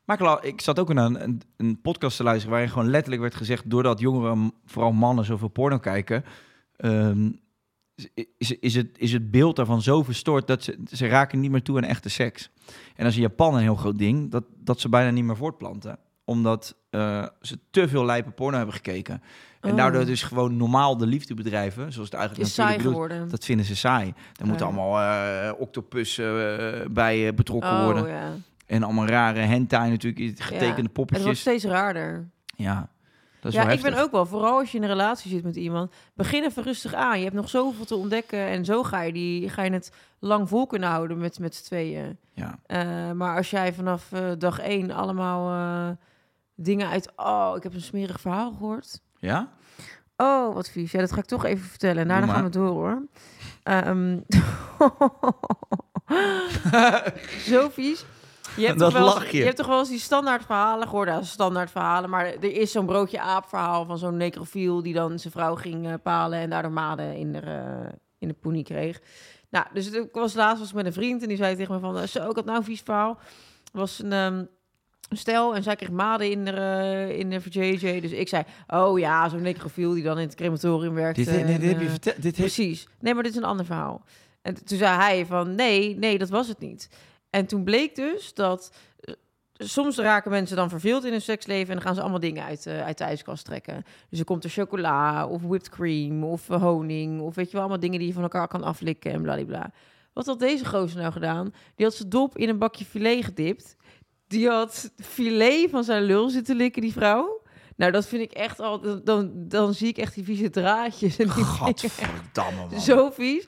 [0.07, 2.51] Maar ik, zat ook naar een, een, een podcast te luisteren...
[2.51, 3.69] waarin gewoon letterlijk werd gezegd...
[3.69, 6.23] doordat jongeren, vooral mannen, zoveel porno kijken...
[6.77, 7.29] ehm,
[8.37, 10.47] is, is, het, is het beeld daarvan zo verstoord...
[10.47, 12.49] dat ze, ze raken niet meer toe aan echte seks.
[12.67, 14.31] En dat is in Japan een heel groot ding...
[14.31, 15.99] dat, dat ze bijna niet meer voortplanten.
[16.25, 19.21] Omdat eh, ze te veel lijpe porno hebben gekeken.
[19.61, 19.77] En Oh.
[19.77, 21.91] daardoor dus gewoon normaal de liefde bedrijven...
[21.93, 23.31] zoals het eigenlijk Is saai natuurlijk bedoeld, geworden.
[23.31, 24.13] dat vinden ze saai.
[24.33, 24.73] Daar moeten Ja.
[24.73, 28.07] allemaal eh octopussen eh, bij betrokken Oh, worden.
[28.07, 28.31] ja.
[28.67, 30.65] En allemaal rare hentai natuurlijk, getekende Ja.
[30.65, 31.39] Het wordt poppetjes.
[31.39, 32.29] steeds raarder.
[32.55, 32.89] Ja,
[33.39, 35.55] dat is ja, ik ben ook wel, vooral als je in een relatie zit met
[35.55, 37.17] iemand, begin even rustig aan.
[37.17, 40.49] Je hebt nog zoveel te ontdekken en zo ga je, die, ga je het lang
[40.49, 42.17] vol kunnen houden met, met z'n tweeën.
[42.33, 42.59] Ja.
[42.65, 45.95] Eh, maar als jij vanaf eh, dag één allemaal eh,
[46.55, 47.11] dingen uit...
[47.15, 49.01] Oh, ik heb een smerig verhaal gehoord.
[49.17, 49.49] Ja?
[50.17, 50.91] Oh, wat vies.
[50.91, 52.07] Ja, dat ga ik toch even vertellen.
[52.07, 53.01] Daarna gaan we door, hoor.
[53.63, 54.19] Ehm,
[57.51, 58.05] zo vies.
[58.57, 59.37] Je hebt, Dat toch wel eens, lach je.
[59.37, 61.07] je hebt toch wel eens die standaard verhalen gehoord?
[61.07, 62.09] Ja, standaard verhalen.
[62.09, 64.81] Maar er is zo'n broodje aap verhaal van zo'n necrofiel...
[64.81, 68.33] die dan zijn vrouw ging eh, palen en daardoor maden in de, eh, in de
[68.33, 69.01] poenie kreeg.
[69.49, 71.79] Nou, dus ik was laatst was ik met een vriend en die zei tegen me
[71.79, 72.07] van...
[72.07, 73.19] Zo, ik had nou een vies verhaal.
[73.71, 74.11] Was een...
[74.11, 74.43] ehm,
[75.09, 78.01] een stel en zij kreeg maden in de, eh, in de JJ.
[78.01, 81.15] Dus ik zei, oh ja, zo'n necrofiel die dan in het crematorium werkt.
[81.15, 82.21] Dit, dit, dit heb je verteld.
[82.21, 82.35] Dit.
[82.35, 82.87] Precies.
[82.99, 84.03] Nee, maar dit is een ander verhaal.
[84.41, 86.89] En toen zei hij van, nee, nee, dat was het niet.
[87.37, 88.71] En toen bleek dus dat...
[88.99, 89.13] eh,
[89.53, 91.67] Soms raken mensen dan verveeld in hun seksleven...
[91.67, 93.83] en dan gaan ze allemaal dingen uit, eh, uit de ijskast trekken.
[94.09, 97.21] Dus er komt er chocola of whipped cream of eh, honing...
[97.21, 99.71] of weet je wel, allemaal dingen die je van elkaar kan aflikken en bladibla.
[100.13, 101.53] Wat had deze gozer nou gedaan?
[101.75, 103.75] Die had zijn dop in een bakje filet gedipt.
[104.27, 107.41] Die had filet van zijn lul zitten likken, die vrouw.
[107.75, 109.03] Nou, dat vind ik echt al...
[109.03, 111.17] Dan, dan, zie ik echt die vieze draadjes.
[111.19, 112.79] En die Gadverdamme, man.
[112.79, 113.45] Zo vies.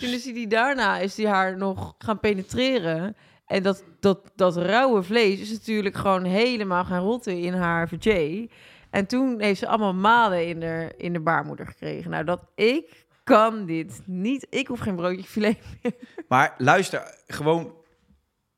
[0.00, 3.16] Toen is hij die daarna is hij haar nog gaan penetreren.
[3.46, 8.50] En dat, dat, dat rauwe vlees is natuurlijk gewoon helemaal gaan rotten in haar vajay.
[8.90, 12.10] En toen heeft ze allemaal maden in de, in de baarmoeder gekregen.
[12.10, 14.46] Nou, dat ik kan dit niet.
[14.50, 15.92] Ik hoef geen broodje filet meer.
[16.28, 17.74] Maar luister, gewoon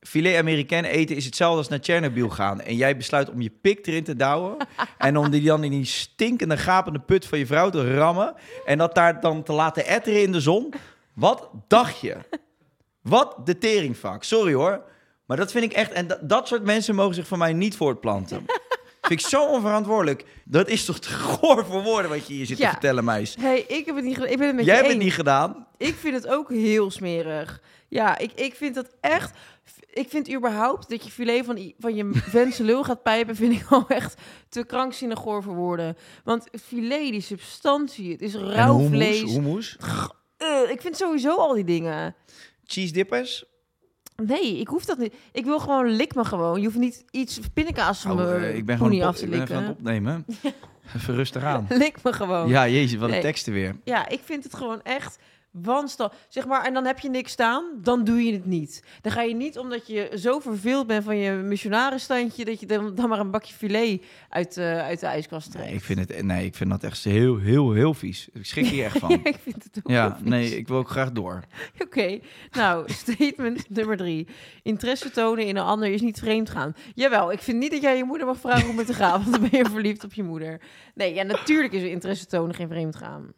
[0.00, 2.60] filet Amerikaan eten is hetzelfde als naar Chernobyl gaan.
[2.60, 4.56] En jij besluit om je pik erin te douwen.
[4.98, 8.34] en om die dan in die stinkende, gapende put van je vrouw te rammen.
[8.64, 10.74] En dat daar dan te laten etteren in de zon.
[11.14, 12.16] Wat dacht je?
[13.02, 14.24] Wat de teringvak.
[14.24, 14.82] Sorry hoor.
[15.26, 15.92] Maar dat vind ik echt...
[15.92, 18.44] En dat, dat soort mensen mogen zich van mij niet voortplanten.
[19.02, 20.24] vind ik zo onverantwoordelijk.
[20.44, 22.64] Dat is toch te goor voor woorden wat je hier zit Ja.
[22.64, 23.36] te vertellen, meis.
[23.40, 24.30] hey, ik heb het niet gedaan.
[24.30, 25.66] Ik ben het met Jij je hebt het niet gedaan.
[25.76, 27.60] Ik vind het ook heel smerig.
[27.88, 29.38] Ja, ik, ik vind dat echt...
[29.92, 33.36] Ik vind überhaupt dat je filet van, van je vent zijn lul gaat pijpen...
[33.36, 35.96] vind ik al echt te krankzinnig goor voor woorden.
[36.24, 39.32] Want filet, die substantie, het is rauw hummus, vlees.
[39.32, 39.76] hummus.
[40.70, 42.14] Ik vind sowieso al die dingen.
[42.64, 43.44] Cheese dippers.
[44.16, 45.14] Nee, ik hoef dat niet.
[45.32, 46.58] Ik wil gewoon, lik me gewoon.
[46.60, 49.40] Je hoeft niet iets pindakaas Oh, eh, ik ben gewoon op- af te ik ben
[49.42, 49.68] even aan likken.
[49.68, 50.26] het opnemen.
[50.96, 51.66] Even rustig aan.
[51.68, 52.48] Lik me gewoon.
[52.48, 53.20] Ja, jezus, wat een Nee.
[53.20, 53.76] teksten weer.
[53.84, 55.18] Ja, ik vind het gewoon echt
[55.52, 56.12] wanstal.
[56.28, 58.84] Zeg maar, en dan heb je niks staan, dan doe je het niet.
[59.00, 62.44] Dan ga je niet omdat je zo verveeld bent van je missionarisstandje...
[62.44, 65.66] dat je dan, dan maar een bakje filet uit, eh, uit de ijskast trekt.
[65.66, 68.28] Nee, ik vind, het, nee, ik vind dat echt heel, heel, heel vies.
[68.32, 69.10] Ik schrik hier echt van.
[69.22, 71.44] ik vind het ook Ja, nee, ik wil ook graag door.
[71.84, 74.26] Oké, nou, statement nummer drie.
[74.62, 76.74] Interesse tonen in een ander is niet vreemd gaan.
[76.94, 79.30] Jawel, ik vind niet dat jij je moeder mag vragen om het te gaan, want
[79.30, 80.60] dan ben je verliefd op je moeder.
[80.94, 83.32] Nee, ja, natuurlijk is interesse tonen geen vreemd gaan.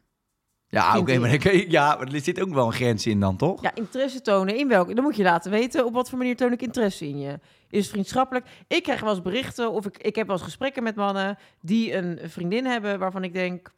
[0.75, 3.37] Ja, oké, maar, dan je- ja, maar er zit ook wel een grens in dan,
[3.37, 3.63] toch?
[3.63, 4.95] Ja, interesse tonen in welke?
[4.95, 7.39] Dan moet je laten weten op wat voor manier toon ik interesse in je.
[7.71, 8.47] Is het vriendschappelijk?
[8.69, 11.95] Ik krijg wel eens berichten of ik, ik heb wel eens gesprekken met mannen die
[11.95, 13.73] een vriendin hebben waarvan ik denk,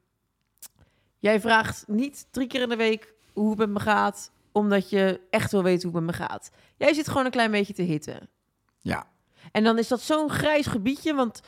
[1.18, 5.20] jij vraagt niet drie keer in de week hoe het met me gaat, omdat je
[5.30, 6.50] echt wil weten hoe het met me gaat.
[6.76, 8.28] Jij zit gewoon een klein beetje te hitten.
[8.78, 9.06] Ja.
[9.52, 11.40] En dan is dat zo'n grijs gebiedje, want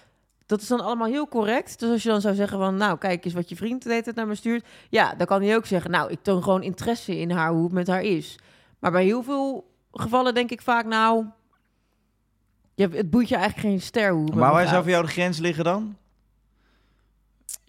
[0.48, 1.78] dat is dan allemaal heel correct.
[1.78, 4.02] Dus als je dan zou zeggen van, nou, kijk eens wat je vriend de hele
[4.02, 4.66] tijd naar me stuurt.
[4.88, 7.72] Ja, dan kan hij ook zeggen, nou, ik toon gewoon interesse in haar, hoe het
[7.72, 8.38] met haar is.
[8.78, 11.24] Maar bij heel veel gevallen denk ik vaak, nou,
[12.74, 15.10] je, het boeit je eigenlijk geen ster hoe het Maar waar zou voor jou de
[15.10, 15.96] grens liggen dan?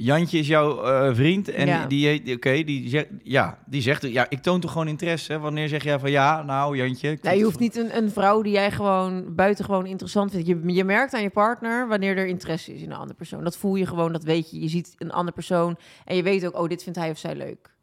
[0.01, 1.85] Jantje is jouw eh, vriend en Ja.
[1.85, 5.39] die, die oké, die zegt, ja, die zegt, ja, ik toon toch gewoon interesse.
[5.39, 7.17] Wanneer zeg jij van ja, nou Jantje?
[7.21, 10.47] Nou, je hoeft niet een, een vrouw die jij gewoon buitengewoon interessant vindt.
[10.47, 13.43] Je, je merkt aan je partner wanneer er interesse is in een andere persoon.
[13.43, 14.59] Dat voel je gewoon, dat weet je.
[14.59, 17.35] Je ziet een andere persoon en je weet ook, oh, dit vindt hij of zij
[17.35, 17.75] leuk.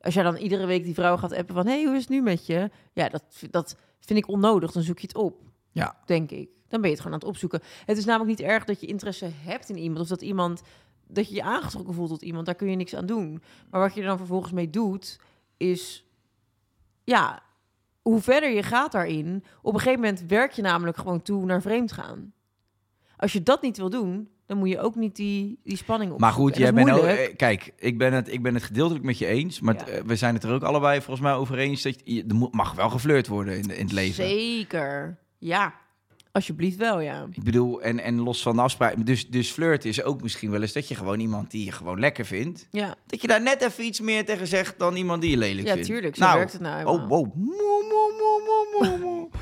[0.00, 2.10] Als jij dan iedere week die vrouw gaat appen van, hé, hey, hoe is het
[2.10, 2.70] nu met je?
[2.92, 4.72] Ja, dat, dat vind ik onnodig.
[4.72, 5.40] Dan zoek je het op,
[5.72, 6.48] Ja, denk ik.
[6.68, 7.60] Dan ben je het gewoon aan het opzoeken.
[7.84, 10.62] Het is namelijk niet erg dat je interesse hebt in iemand of dat iemand
[11.08, 12.46] dat je je aangetrokken voelt tot iemand.
[12.46, 13.42] Daar kun je niks aan doen.
[13.70, 15.20] Maar wat je er dan vervolgens mee doet,
[15.56, 16.04] is
[17.04, 17.42] ja,
[18.02, 21.62] hoe verder je gaat daarin, op een gegeven moment werk je namelijk gewoon toe naar
[21.62, 22.32] vreemd gaan.
[23.16, 26.20] Als je dat niet wil doen, dan moet je ook niet die, die spanning op.
[26.20, 29.26] Maar goed, jij bent ook, kijk, ik ben, het, ik ben het gedeeltelijk met je
[29.26, 29.86] eens, maar Ja.
[29.86, 32.54] eh, we zijn het er ook allebei volgens mij over eens dat je, er moet-
[32.54, 34.14] mag wel geflirt worden in, in het leven.
[34.28, 35.18] Zeker.
[35.38, 35.74] Ja,
[36.38, 37.26] alsjeblieft wel, ja.
[37.32, 40.62] Ik bedoel, en, en los van de afspraak, dus, dus flirt is ook misschien wel
[40.62, 43.62] eens dat je gewoon iemand die je gewoon lekker vindt, Ja, dat je daar net
[43.62, 45.88] even iets meer tegen zegt dan iemand die je lelijk ja vindt.
[45.88, 46.16] tuurlijk.
[46.16, 46.86] Zo nou, werkt het nou.
[46.86, 47.34] Oh, wow.
[47.34, 48.12] Moe, moe,
[48.80, 49.28] moe, moe.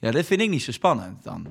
[0.00, 1.46] Ja, dat vind ik niet zo spannend dan.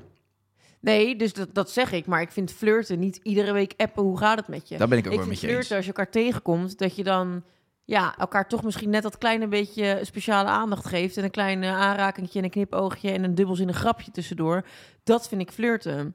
[0.80, 2.06] Nee, dus dat, dat zeg ik.
[2.06, 4.02] Maar ik vind flirten niet iedere week appen.
[4.02, 4.76] Hoe gaat het met je?
[4.76, 5.76] Daar ben ik ook ik wel met je flirten eens.
[5.76, 7.42] als je elkaar tegenkomt, dat je dan
[7.86, 11.16] ja, elkaar toch misschien net dat kleine beetje speciale aandacht geeft.
[11.16, 14.66] En een klein eh, aanrakingje en een knipoogje en een dubbelzinnig grapje tussendoor.
[15.04, 16.14] Dat vind ik flirten.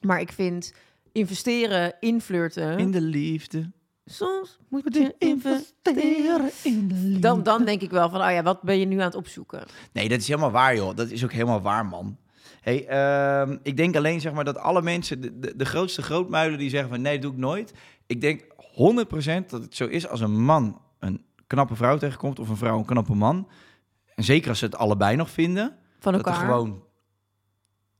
[0.00, 0.74] Maar ik vind
[1.12, 2.78] investeren in flirten...
[2.78, 3.70] In de liefde.
[4.04, 7.18] Soms moet je investeren in de liefde.
[7.18, 9.64] Dan, dan denk ik wel van, oh ja, wat ben je nu aan het opzoeken?
[9.92, 10.96] Nee, dat is helemaal waar, joh.
[10.96, 12.16] Dat is ook helemaal waar, man.
[12.60, 16.58] Hey, ehm, ik denk alleen zeg maar dat alle mensen, de, de, de grootste grootmuilen
[16.58, 17.72] die zeggen van nee, dat doe ik nooit.
[18.06, 22.48] Ik denk 100% dat het zo is als een man een knappe vrouw tegenkomt of
[22.48, 23.48] een vrouw een knappe man.
[24.14, 25.76] En zeker als ze het allebei nog vinden.
[25.98, 26.44] Van Dat er elkaar.
[26.46, 26.82] gewoon,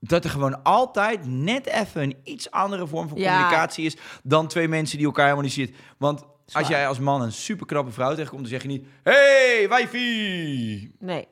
[0.00, 3.36] dat er gewoon altijd net even een iets andere vorm van Ja.
[3.36, 5.74] communicatie is dan twee mensen die elkaar helemaal niet zien.
[5.98, 9.66] Want als jij als man een super knappe vrouw tegenkomt, dan zeg je niet: hey,
[9.68, 10.94] wijfie!
[10.98, 11.26] Nee.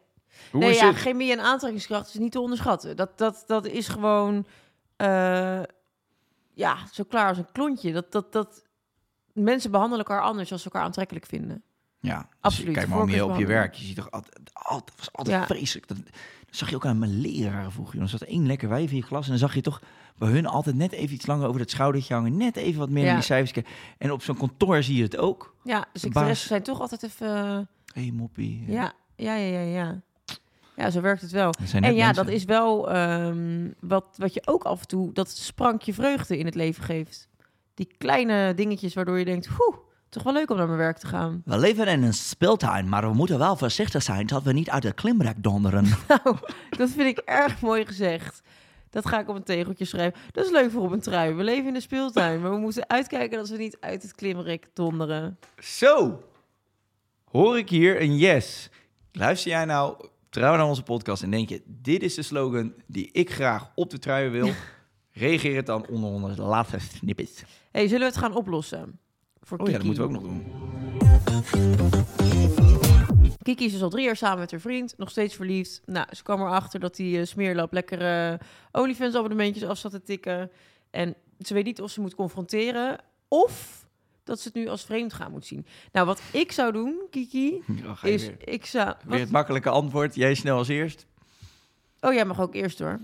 [0.51, 0.97] Hoe nee, is ja, het?
[0.97, 2.97] chemie en aantrekkingskracht is niet te onderschatten.
[2.97, 4.47] Dat, dat, dat is gewoon,
[4.97, 5.61] eh,
[6.55, 7.93] ja, zo klaar als een klontje.
[7.93, 8.65] Dat, dat, dat,
[9.37, 11.63] mensen behandelen elkaar anders als ze elkaar aantrekkelijk vinden.
[12.01, 13.75] Ja, Absoluut, Kijk maar om je op je werk.
[13.75, 15.47] Je ziet toch altijd, altijd was altijd Ja.
[15.47, 15.89] vreselijk.
[15.89, 15.97] Dat,
[16.47, 17.99] dat zag je ook aan mijn leraren vroeger.
[17.99, 19.81] Dan zat één lekker wijf in je klas en dan zag je toch
[20.19, 22.37] bij hun altijd net even iets langer over het schoudertje hangen.
[22.37, 23.09] Net even wat meer Ja.
[23.09, 23.65] in die cijfers.
[23.99, 25.55] En op zo'n kantoor zie je het ook.
[25.65, 26.47] Ja, secretaressen baas.
[26.47, 27.59] zijn toch altijd even, eh,
[27.95, 28.65] hey, moppie.
[28.67, 30.01] ja, ja, ja, ja, ja.
[30.77, 31.51] Ja, zo werkt het wel.
[31.81, 32.25] En ja, mensen.
[32.25, 36.45] dat is wel ehm, wat, wat je ook af en toe, dat sprankje vreugde in
[36.47, 37.29] het leven geeft.
[37.77, 39.77] Die kleine dingetjes waardoor je denkt, oeh,
[40.09, 41.43] toch wel leuk om naar mijn werk te gaan.
[41.45, 44.83] We leven in een speeltuin, maar we moeten wel voorzichtig zijn dat we niet uit
[44.83, 45.85] het klimrek donderen.
[46.09, 46.37] Nou,
[46.71, 48.43] dat vind ik erg mooi gezegd.
[48.91, 50.21] Dat ga ik op een tegeltje schrijven.
[50.33, 51.35] Dat is leuk voor op een trui.
[51.35, 54.67] We leven in de speeltuin, maar we moeten uitkijken dat we niet uit het klimrek
[54.73, 55.39] donderen.
[55.59, 56.23] Zo,
[57.25, 58.71] hoor ik hier een yes.
[59.13, 63.09] Luister jij nou trouw naar onze podcast en denk je, dit is de slogan die
[63.13, 64.51] ik graag op de trui wil?
[65.13, 67.45] Reageer het dan onder onze laatste snippet.
[67.77, 68.99] Hey, zullen we het gaan oplossen?
[69.41, 70.45] Voor Oh ja, dat moeten we ook nog doen.
[73.43, 75.83] Kiki is dus al drie jaar samen met haar vriend, nog steeds verliefd.
[75.85, 78.41] Nou, ze kwam erachter dat die eh, smeerlap lekkere
[78.73, 80.51] OnlyFans-abonnementjes af zat te tikken.
[80.91, 83.85] En ze weet niet of ze moet confronteren of
[84.25, 85.67] dat ze het nu als vreemd gaan moet zien.
[85.93, 87.63] Nou, wat ik zou doen, Kiki,
[88.03, 88.37] is weer.
[88.49, 88.95] ik zou...
[89.05, 90.15] Weer het makkelijke antwoord.
[90.15, 91.07] Jij snel als eerst.
[92.01, 93.01] Oh, jij mag ook eerst hoor.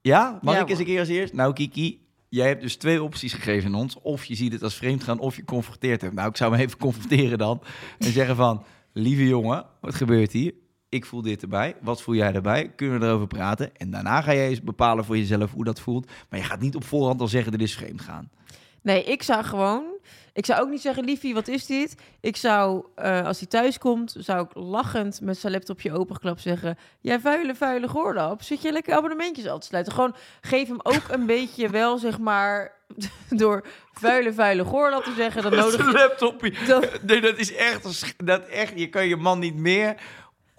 [0.00, 0.38] Ja?
[0.42, 0.86] Mag Ja, ik eens hoor.
[0.86, 1.32] een keer als eerst?
[1.32, 2.00] Nou, Kiki,
[2.32, 4.00] jij hebt dus twee opties gegeven aan ons.
[4.02, 6.14] Of je ziet het als vreemd gaan, of je confronteert hem.
[6.14, 7.62] Nou, ik zou hem even confronteren dan.
[7.98, 10.54] En zeggen van, lieve jongen, wat gebeurt hier?
[10.88, 11.76] Ik voel dit erbij.
[11.80, 12.68] Wat voel jij erbij?
[12.68, 13.76] Kunnen we erover praten?
[13.76, 16.10] En daarna ga jij eens bepalen voor jezelf hoe dat voelt.
[16.28, 18.30] Maar je gaat niet op voorhand al zeggen, dit is vreemd gaan.
[18.82, 19.91] Nee, ik zou gewoon...
[20.34, 21.94] Ik zou ook niet zeggen, liefie, wat is dit?
[22.20, 26.78] Ik zou, eh, als hij thuis komt, zou ik lachend met zijn laptopje opengeklapt zeggen...
[27.00, 29.92] Jij vuile, vuile goorlap, zit je lekker abonnementjes af te sluiten?
[29.92, 32.72] Gewoon geef hem ook een beetje wel, zeg maar,
[33.30, 35.42] door vuile, vuile goorlap te zeggen.
[35.42, 35.92] Dan nodig je...
[35.92, 36.52] laptopje.
[36.66, 39.94] Dat- Nee, dat is echt, dat echt, je kan je man niet meer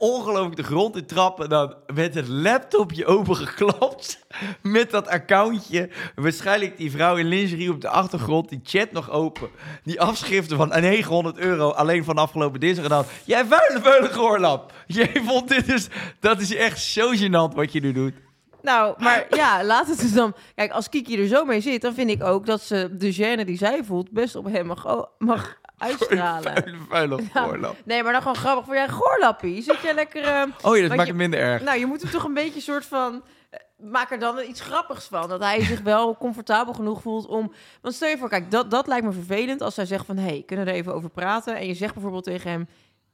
[0.04, 4.26] ongelooflijk de grond in trappen dan met het laptopje opengeklapt
[4.62, 5.90] met dat accountje.
[6.16, 9.50] Waarschijnlijk die vrouw in lingerie op de achtergrond, die chat nog open.
[9.84, 13.06] Die afschriften van 900 euro alleen van afgelopen dinsdag gedaan.
[13.26, 14.74] Jij vuile, vuile goorlap.
[14.88, 15.88] Jij vond dit dus,
[16.20, 18.14] dat is echt zo gênant wat je nu doet.
[18.62, 20.34] Nou, maar ja, laat het dus dan...
[20.56, 23.46] Kijk, als Kiki er zo mee zit, dan vind ik ook dat ze de gêne
[23.46, 24.12] die zij voelt...
[24.12, 26.54] best op hem mag, mag uitstralen.
[26.54, 27.44] Vuile, vuile Ja.
[27.44, 27.76] goorlap.
[27.86, 29.62] Nee, maar dan gewoon grappig voor jij goorlappie.
[29.62, 30.24] Zit jij lekker...
[30.24, 31.62] eh, Oh ja, dat maakt je- het minder erg.
[31.64, 33.24] Nou, je moet hem toch een beetje soort van...
[33.50, 35.30] eh, maak er dan iets grappigs van.
[35.30, 37.54] Dat hij zich wel comfortabel genoeg voelt om...
[37.82, 40.18] Want stel je voor, kijk, dat, dat lijkt me vervelend als zij zegt van...
[40.18, 41.56] hé, hey, kunnen we er even over praten?
[41.58, 42.68] En je zegt bijvoorbeeld tegen hem,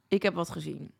[0.08, 0.92] ik heb wat gezien.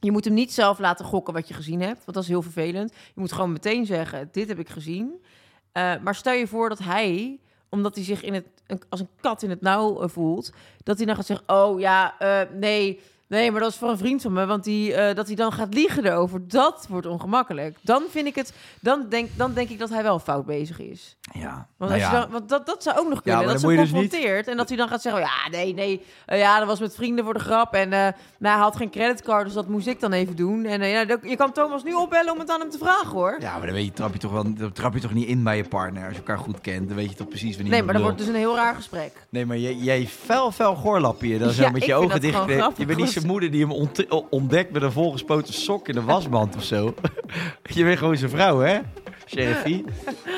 [0.00, 2.42] Je moet hem niet zelf laten gokken wat je gezien hebt, want dat is heel
[2.42, 2.90] vervelend.
[3.14, 5.24] Je moet gewoon meteen zeggen, dit heb ik gezien.
[5.72, 8.46] Uh, maar stel je voor dat hij, omdat hij zich in het,
[8.88, 10.52] als een kat in het nauw uh, voelt...
[10.84, 13.00] dat hij dan gaat zeggen, oh ja, uh, nee...
[13.28, 15.52] Nee, maar dat is voor een vriend van me, want die, uh, dat hij dan
[15.52, 17.76] gaat liegen erover, dat wordt ongemakkelijk.
[17.82, 21.16] Dan vind ik het, dan denk, dan denk ik dat hij wel fout bezig is.
[21.32, 21.68] Ja.
[21.76, 22.10] Want, nou als ja.
[22.10, 23.40] je dan, want dat, dat zou ook nog kunnen.
[23.40, 26.02] Ja, dat ze dus confronteert en dat hij dan gaat zeggen, oh, ja, nee, nee,
[26.26, 28.90] uh, ja, dat was met vrienden voor de grap en uh, nou, hij had geen
[28.90, 30.64] creditcard, dus dat moest ik dan even doen.
[30.64, 33.36] En ja, je kan Thomas nu opbellen om het aan hem te vragen, hoor.
[33.40, 35.42] Ja, maar dan weet je, trap je toch wel, dan trap je toch niet in
[35.42, 36.88] bij je partner als je elkaar goed kent.
[36.88, 37.72] Dan weet je toch precies wanneer.
[37.72, 39.12] Nee, maar dan wordt dus een heel raar gesprek.
[39.28, 42.20] Nee, maar jij, jij fel, fel goorlap je dan zo Ja, met je ogen dat
[42.20, 42.76] dicht.
[42.76, 46.02] Je bent niet zijn moeder die hem ont- ontdekt met een volgespoten sok in de
[46.02, 46.94] wasmand of zo.
[47.74, 48.78] je bent gewoon zijn vrouw, hè?
[49.26, 49.84] Sheriffie.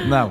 [0.08, 0.30] nou,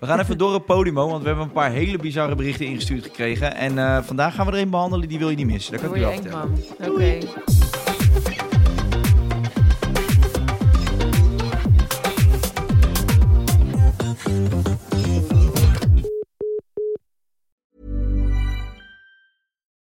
[0.00, 3.02] we gaan even door op Podimo, want we hebben een paar hele bizarre berichten ingestuurd
[3.02, 3.54] gekregen.
[3.54, 5.72] En uh, vandaag gaan we er een behandelen, die wil je niet missen.
[5.72, 6.54] Dat kan ik je wel vertellen.
[6.92, 7.18] Oké.